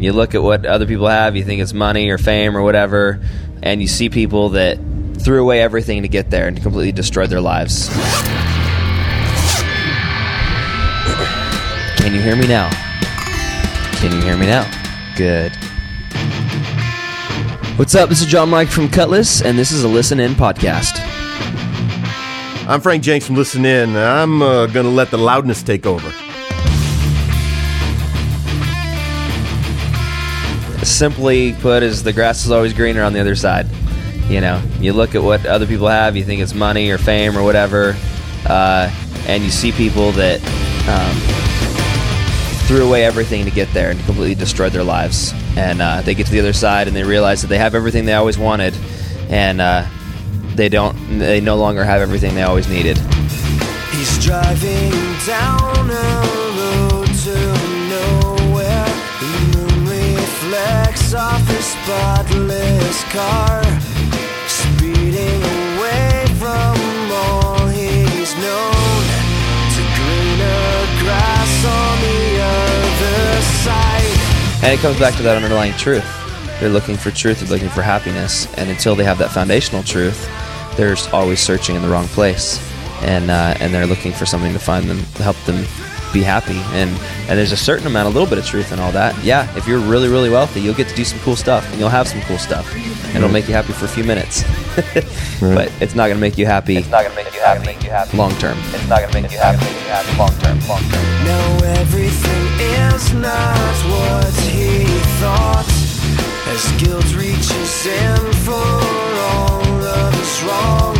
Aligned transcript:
you 0.00 0.12
look 0.14 0.34
at 0.34 0.42
what 0.42 0.64
other 0.64 0.86
people 0.86 1.06
have, 1.06 1.36
you 1.36 1.44
think 1.44 1.60
it's 1.60 1.74
money 1.74 2.08
or 2.08 2.18
fame 2.18 2.56
or 2.56 2.62
whatever, 2.62 3.20
and 3.62 3.82
you 3.82 3.86
see 3.86 4.08
people 4.08 4.50
that 4.50 4.78
threw 5.18 5.42
away 5.42 5.60
everything 5.60 6.02
to 6.02 6.08
get 6.08 6.30
there 6.30 6.48
and 6.48 6.60
completely 6.62 6.92
destroyed 6.92 7.28
their 7.28 7.40
lives. 7.40 7.88
Can 11.98 12.14
you 12.14 12.22
hear 12.22 12.34
me 12.34 12.46
now? 12.46 12.70
Can 13.98 14.12
you 14.12 14.22
hear 14.22 14.38
me 14.38 14.46
now? 14.46 14.64
Good. 15.16 15.52
What's 17.78 17.94
up? 17.94 18.08
This 18.08 18.22
is 18.22 18.26
Jon 18.26 18.48
Micah 18.48 18.70
from 18.70 18.88
Kutless, 18.88 19.44
and 19.44 19.58
this 19.58 19.70
is 19.70 19.84
a 19.84 19.88
Listen 19.88 20.18
In 20.18 20.32
podcast. 20.32 20.98
I'm 22.66 22.80
Frank 22.80 23.02
Jenks 23.02 23.26
from 23.26 23.36
Listen 23.36 23.66
In. 23.66 23.96
I'm 23.96 24.40
uh, 24.40 24.66
going 24.66 24.86
to 24.86 24.92
let 24.92 25.10
the 25.10 25.18
loudness 25.18 25.62
take 25.62 25.84
over. 25.84 26.10
Simply 30.82 31.52
put, 31.54 31.82
is 31.82 32.02
the 32.02 32.12
grass 32.12 32.44
is 32.44 32.50
always 32.50 32.72
greener 32.72 33.02
on 33.02 33.12
the 33.12 33.20
other 33.20 33.36
side. 33.36 33.66
You 34.28 34.40
know, 34.40 34.62
you 34.78 34.92
look 34.92 35.14
at 35.14 35.22
what 35.22 35.44
other 35.44 35.66
people 35.66 35.88
have, 35.88 36.16
you 36.16 36.24
think 36.24 36.40
it's 36.40 36.54
money 36.54 36.90
or 36.90 36.98
fame 36.98 37.36
or 37.36 37.42
whatever, 37.42 37.96
uh, 38.46 38.90
and 39.26 39.42
you 39.42 39.50
see 39.50 39.72
people 39.72 40.12
that 40.12 40.40
um, 40.88 42.66
threw 42.66 42.86
away 42.86 43.04
everything 43.04 43.44
to 43.44 43.50
get 43.50 43.72
there 43.74 43.90
and 43.90 43.98
completely 44.04 44.36
destroyed 44.36 44.72
their 44.72 44.84
lives. 44.84 45.34
And 45.56 45.82
uh, 45.82 46.02
they 46.02 46.14
get 46.14 46.26
to 46.26 46.32
the 46.32 46.38
other 46.38 46.52
side 46.52 46.86
and 46.86 46.96
they 46.96 47.02
realize 47.02 47.42
that 47.42 47.48
they 47.48 47.58
have 47.58 47.74
everything 47.74 48.04
they 48.04 48.14
always 48.14 48.38
wanted, 48.38 48.74
and 49.28 49.60
uh, 49.60 49.84
they 50.54 50.68
don't. 50.68 51.18
They 51.18 51.40
no 51.40 51.56
longer 51.56 51.84
have 51.84 52.00
everything 52.00 52.34
they 52.34 52.42
always 52.42 52.68
needed. 52.68 52.96
He's 53.90 54.24
driving 54.24 54.92
down 55.26 55.90
a 55.90 56.39
off 61.14 61.44
his 61.48 61.64
spotless 61.64 63.02
car, 63.10 63.62
speeding 64.46 65.42
away 65.42 66.24
from 66.38 66.76
all 67.10 67.66
he's 67.66 68.34
known 68.36 69.02
to 69.74 69.82
greener 69.96 70.86
grass 71.02 71.64
on 71.64 72.00
the 72.00 72.38
other 72.42 73.42
side. 73.64 74.64
And 74.64 74.72
it 74.72 74.78
comes 74.80 74.98
back 75.00 75.16
to 75.16 75.22
that 75.24 75.36
underlying 75.36 75.72
truth. 75.72 76.04
They're 76.60 76.68
looking 76.68 76.96
for 76.96 77.10
truth, 77.10 77.40
they're 77.40 77.48
looking 77.48 77.70
for 77.70 77.82
happiness. 77.82 78.46
And 78.56 78.70
until 78.70 78.94
they 78.94 79.04
have 79.04 79.18
that 79.18 79.30
foundational 79.30 79.82
truth, 79.82 80.28
they're 80.76 80.96
always 81.12 81.40
searching 81.40 81.74
in 81.74 81.82
the 81.82 81.88
wrong 81.88 82.06
place. 82.08 82.60
And, 83.02 83.30
uh, 83.30 83.54
and 83.58 83.74
they're 83.74 83.86
looking 83.86 84.12
for 84.12 84.26
something 84.26 84.52
to 84.52 84.60
find 84.60 84.88
them, 84.88 84.98
to 85.14 85.22
help 85.22 85.36
them 85.44 85.64
be 86.12 86.22
happy. 86.22 86.58
And, 86.72 86.90
and 87.28 87.38
there's 87.38 87.52
a 87.52 87.56
certain 87.56 87.86
amount, 87.86 88.06
a 88.06 88.10
little 88.10 88.28
bit 88.28 88.38
of 88.38 88.46
truth 88.46 88.72
in 88.72 88.78
all 88.78 88.92
that. 88.92 89.16
Yeah, 89.24 89.54
if 89.56 89.66
you're 89.66 89.78
really, 89.78 90.08
really 90.08 90.30
wealthy, 90.30 90.60
you'll 90.60 90.74
get 90.74 90.88
to 90.88 90.94
do 90.94 91.04
some 91.04 91.18
cool 91.20 91.36
stuff 91.36 91.68
and 91.70 91.78
you'll 91.78 91.88
have 91.88 92.08
some 92.08 92.20
cool 92.22 92.38
stuff. 92.38 92.72
And 92.74 93.16
it'll 93.16 93.30
make 93.30 93.48
you 93.48 93.54
happy 93.54 93.72
for 93.72 93.84
a 93.84 93.88
few 93.88 94.04
minutes. 94.04 94.44
But 95.40 95.72
it's 95.80 95.94
not 95.94 96.08
going 96.08 96.16
to 96.16 96.20
make 96.20 96.36
you 96.36 96.44
happy. 96.44 96.76
It's 96.76 96.88
not 96.90 97.02
going 97.02 97.16
to 97.16 97.24
make 97.24 97.34
you 97.34 97.40
happy, 97.40 97.64
make 97.64 97.82
you 97.82 97.90
happy 97.90 98.16
long 98.16 98.32
term. 98.36 98.58
It's 98.74 98.88
not 98.88 99.00
going 99.00 99.10
to 99.10 99.22
make 99.22 99.32
you 99.32 99.38
happy, 99.38 99.64
happy 99.88 100.16
long 100.18 100.30
term, 100.38 100.60
long 100.68 100.82
term. 100.82 101.04
Now 101.24 101.64
everything 101.80 102.46
is 102.60 103.14
not 103.14 103.76
what 103.88 104.34
he 104.52 104.84
thought. 105.18 105.66
As 106.52 106.82
guilt 106.82 107.14
reaches 107.16 107.86
in 107.86 108.32
for 108.44 108.52
all 108.52 109.62
that 109.80 110.12
is 110.20 110.42
wrong, 110.44 110.94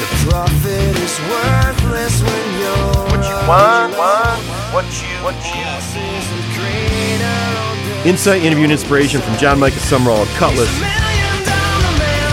the 0.00 0.30
profit 0.30 0.96
is 0.96 1.18
worthless 1.28 1.59
Insight, 8.06 8.42
interview, 8.42 8.64
and 8.64 8.72
inspiration 8.72 9.20
from 9.20 9.36
Jon 9.36 9.60
Micah 9.60 9.76
Sumrall 9.76 10.22
of 10.22 10.28
Kutless 10.30 10.70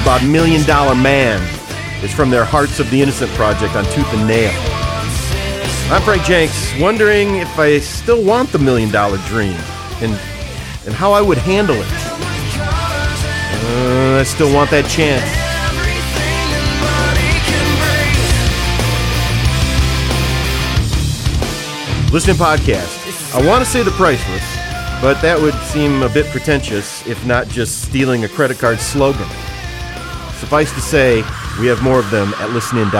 about 0.00 0.24
Million 0.24 0.66
Dollar 0.66 0.94
Man. 0.94 1.40
is 2.02 2.12
from 2.12 2.30
their 2.30 2.44
Hearts 2.44 2.80
of 2.80 2.90
the 2.90 3.02
Innocent 3.02 3.30
project 3.32 3.76
on 3.76 3.84
Tooth 3.84 4.12
and 4.14 4.26
Nail. 4.26 4.52
I'm 5.92 6.02
Frank 6.02 6.24
Jenks, 6.24 6.72
wondering 6.80 7.36
if 7.36 7.58
I 7.58 7.78
still 7.80 8.24
want 8.24 8.50
the 8.52 8.58
million 8.58 8.90
dollar 8.90 9.18
dream 9.26 9.58
and 10.00 10.12
and 10.86 10.94
how 10.94 11.12
I 11.12 11.20
would 11.20 11.38
handle 11.38 11.76
it. 11.76 11.86
Uh, 13.62 14.20
I 14.20 14.22
still 14.22 14.52
want 14.54 14.70
that 14.70 14.88
chance. 14.88 15.49
Listen 22.12 22.30
In 22.30 22.36
podcast. 22.42 22.90
I 23.38 23.46
want 23.46 23.64
to 23.64 23.70
say 23.70 23.84
the 23.84 23.92
priceless, 23.92 24.42
but 24.98 25.22
that 25.22 25.38
would 25.38 25.54
seem 25.70 26.02
a 26.02 26.08
bit 26.08 26.26
pretentious 26.34 27.06
if 27.06 27.24
not 27.24 27.46
just 27.46 27.86
stealing 27.86 28.24
a 28.24 28.28
credit 28.28 28.58
card 28.58 28.80
slogan. 28.80 29.30
Suffice 30.42 30.74
to 30.74 30.82
say, 30.82 31.22
we 31.62 31.70
have 31.70 31.86
more 31.86 32.00
of 32.02 32.10
them 32.10 32.34
at 32.42 32.50
listenin.org. 32.50 32.90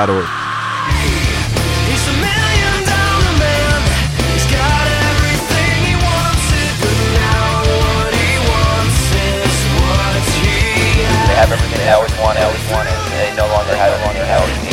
He's 1.90 2.06
a 2.06 2.16
million 2.22 2.78
dollar 2.86 3.34
man. 3.34 3.82
He's 4.30 4.46
got 4.46 4.86
everything 5.02 5.74
he 5.90 5.94
wanted, 5.98 6.70
but 6.78 6.98
now 7.18 7.66
what 7.66 8.14
he 8.14 8.38
wants 8.46 9.10
is 9.10 9.58
what 9.74 10.22
he 10.38 11.02
has. 11.02 11.26
They 11.26 11.34
have 11.34 11.50
everything 11.50 11.82
they 11.82 11.90
always 11.90 12.14
wanted, 12.22 12.46
always 12.46 12.66
wanted. 12.70 12.94
And 12.94 13.14
they 13.18 13.34
no 13.34 13.50
longer 13.50 13.74
have 13.74 13.90
it, 13.90 13.98
longer 14.06 14.22
have 14.22 14.46
everything 14.46 14.69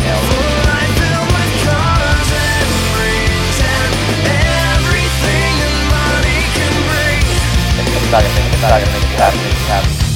everything 8.72 9.18
that 9.18 9.34
money 9.36 9.52
can 9.68 10.07